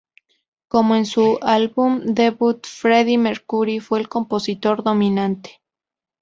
[0.67, 5.61] Como en su "álbum debut", Freddie Mercury fue el compositor dominante.